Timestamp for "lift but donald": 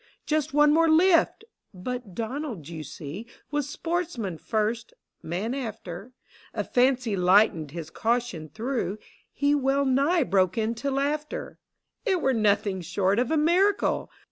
0.89-2.67